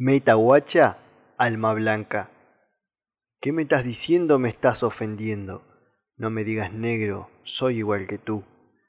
Meta 0.00 0.34
guacha, 0.34 0.98
alma 1.38 1.74
blanca. 1.74 2.30
¿Qué 3.40 3.50
me 3.50 3.62
estás 3.62 3.82
diciendo? 3.82 4.38
Me 4.38 4.48
estás 4.48 4.84
ofendiendo. 4.84 5.64
No 6.16 6.30
me 6.30 6.44
digas 6.44 6.72
negro, 6.72 7.30
soy 7.42 7.78
igual 7.78 8.06
que 8.06 8.16
tú. 8.16 8.44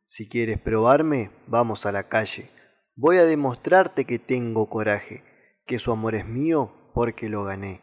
Si 0.05 0.29
quieres 0.29 0.59
probarme, 0.59 1.31
vamos 1.47 1.87
a 1.87 1.91
la 1.91 2.09
calle. 2.09 2.51
Voy 2.95 3.17
a 3.17 3.25
demostrarte 3.25 4.05
que 4.05 4.19
tengo 4.19 4.69
coraje, 4.69 5.23
que 5.65 5.79
su 5.79 5.91
amor 5.91 6.13
es 6.13 6.27
mío 6.27 6.91
porque 6.93 7.27
lo 7.27 7.43
gané. 7.43 7.81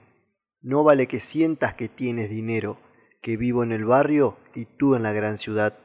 No 0.62 0.84
vale 0.84 1.08
que 1.08 1.18
sientas 1.18 1.74
que 1.74 1.88
tienes 1.88 2.30
dinero, 2.30 2.78
que 3.22 3.36
vivo 3.36 3.64
en 3.64 3.72
el 3.72 3.84
barrio 3.84 4.36
y 4.54 4.66
tú 4.66 4.94
en 4.94 5.02
la 5.02 5.12
gran 5.12 5.36
ciudad. 5.36 5.76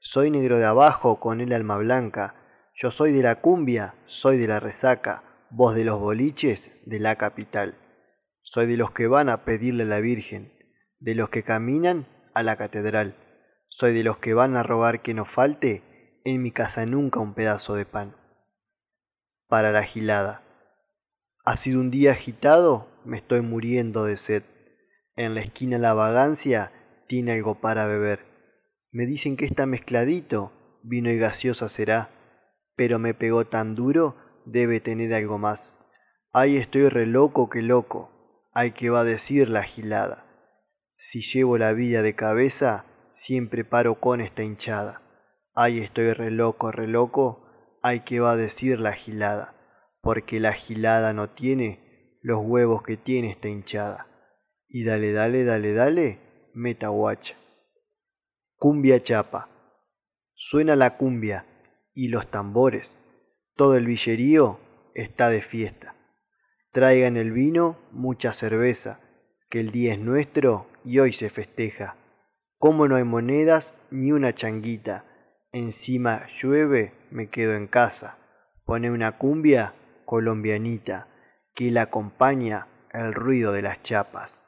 Soy 0.00 0.32
negro 0.32 0.58
de 0.58 0.64
abajo 0.64 1.20
con 1.20 1.40
el 1.40 1.52
alma 1.52 1.78
blanca. 1.78 2.34
Yo 2.74 2.90
soy 2.90 3.12
de 3.12 3.22
la 3.22 3.40
cumbia, 3.40 3.94
soy 4.06 4.36
de 4.36 4.48
la 4.48 4.58
resaca, 4.58 5.22
vos 5.50 5.74
de 5.74 5.84
los 5.84 5.98
boliches 6.00 6.70
de 6.84 6.98
la 6.98 7.16
capital. 7.16 7.76
Soy 8.42 8.66
de 8.66 8.76
los 8.76 8.92
que 8.92 9.06
van 9.06 9.28
a 9.28 9.44
pedirle 9.44 9.84
a 9.84 9.86
la 9.86 10.00
Virgen, 10.00 10.52
de 11.00 11.14
los 11.14 11.28
que 11.30 11.42
caminan 11.42 12.06
a 12.34 12.42
la 12.42 12.56
catedral. 12.56 13.16
Soy 13.68 13.94
de 13.94 14.02
los 14.02 14.18
que 14.18 14.34
van 14.34 14.56
a 14.56 14.62
rogar 14.62 15.02
que 15.02 15.14
no 15.14 15.24
falte 15.24 16.20
en 16.24 16.42
mi 16.42 16.50
casa 16.50 16.86
nunca 16.86 17.20
un 17.20 17.34
pedazo 17.34 17.74
de 17.74 17.84
pan 17.84 18.14
para 19.48 19.72
la 19.72 19.82
gilada. 19.82 20.42
Ha 21.44 21.56
sido 21.56 21.80
un 21.80 21.90
día 21.90 22.12
agitado, 22.12 22.86
me 23.04 23.16
estoy 23.16 23.40
muriendo 23.40 24.04
de 24.04 24.16
sed. 24.16 24.42
En 25.16 25.34
la 25.34 25.40
esquina 25.40 25.78
la 25.78 25.94
vagancia 25.94 26.70
tiene 27.08 27.32
algo 27.32 27.60
para 27.60 27.86
beber. 27.86 28.26
Me 28.92 29.06
dicen 29.06 29.36
que 29.36 29.46
está 29.46 29.66
mezcladito, 29.66 30.52
vino 30.82 31.10
y 31.10 31.18
gaseosa 31.18 31.68
será, 31.68 32.10
pero 32.76 32.98
me 32.98 33.14
pegó 33.14 33.46
tan 33.46 33.74
duro, 33.74 34.16
debe 34.50 34.80
tener 34.80 35.14
algo 35.14 35.38
más. 35.38 35.76
Ay, 36.32 36.56
estoy 36.56 36.88
re 36.88 37.06
loco 37.06 37.48
que 37.48 37.62
loco, 37.62 38.10
ay, 38.52 38.72
que 38.72 38.90
va 38.90 39.00
a 39.00 39.04
decir 39.04 39.48
la 39.48 39.62
gilada. 39.62 40.24
Si 40.98 41.20
llevo 41.20 41.58
la 41.58 41.72
vida 41.72 42.02
de 42.02 42.14
cabeza, 42.14 42.84
siempre 43.12 43.64
paro 43.64 44.00
con 44.00 44.20
esta 44.20 44.42
hinchada. 44.42 45.02
Ay, 45.54 45.80
estoy 45.80 46.12
re 46.12 46.30
loco, 46.30 46.70
re 46.70 46.86
loco, 46.86 47.48
hay 47.82 48.00
que 48.00 48.20
va 48.20 48.32
a 48.32 48.36
decir 48.36 48.80
la 48.80 48.92
gilada, 48.92 49.54
porque 50.02 50.40
la 50.40 50.52
gilada 50.52 51.12
no 51.12 51.30
tiene 51.30 52.18
los 52.22 52.40
huevos 52.44 52.82
que 52.82 52.96
tiene 52.96 53.30
esta 53.30 53.48
hinchada. 53.48 54.06
Y 54.68 54.84
dale, 54.84 55.12
dale, 55.12 55.44
dale, 55.44 55.72
dale, 55.72 56.18
meta 56.54 56.88
guacha. 56.88 57.34
Cumbia 58.56 59.02
chapa. 59.02 59.48
Suena 60.34 60.76
la 60.76 60.96
cumbia 60.96 61.46
y 61.94 62.08
los 62.08 62.30
tambores. 62.30 62.94
Todo 63.58 63.74
el 63.74 63.86
villerío 63.86 64.60
está 64.94 65.30
de 65.30 65.42
fiesta. 65.42 65.96
Traigan 66.70 67.16
el 67.16 67.32
vino, 67.32 67.76
mucha 67.90 68.32
cerveza, 68.32 69.00
que 69.50 69.58
el 69.58 69.72
día 69.72 69.94
es 69.94 69.98
nuestro 69.98 70.68
y 70.84 71.00
hoy 71.00 71.12
se 71.12 71.28
festeja. 71.28 71.96
Como 72.58 72.86
no 72.86 72.94
hay 72.94 73.02
monedas 73.02 73.74
ni 73.90 74.12
una 74.12 74.32
changuita, 74.32 75.06
Encima 75.50 76.28
llueve, 76.40 76.92
me 77.10 77.30
quedo 77.30 77.56
en 77.56 77.66
casa. 77.66 78.18
Pone 78.64 78.92
una 78.92 79.18
cumbia 79.18 79.74
colombianita 80.04 81.08
que 81.56 81.72
la 81.72 81.82
acompaña 81.82 82.68
el 82.92 83.12
ruido 83.12 83.50
de 83.50 83.62
las 83.62 83.82
chapas. 83.82 84.40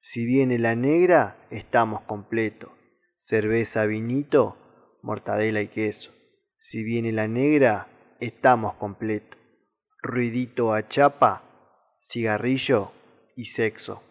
Si 0.00 0.26
viene 0.26 0.58
la 0.58 0.74
negra, 0.74 1.38
estamos 1.50 2.02
completo. 2.02 2.72
Cerveza, 3.20 3.86
vinito, 3.86 4.58
mortadela 5.02 5.62
y 5.62 5.68
queso. 5.68 6.12
Si 6.58 6.84
viene 6.84 7.10
la 7.12 7.26
negra, 7.26 7.86
estamos 8.20 8.74
completo. 8.74 9.36
Ruidito 10.02 10.72
a 10.72 10.88
chapa, 10.88 11.42
cigarrillo 12.02 12.92
y 13.36 13.46
sexo. 13.46 14.02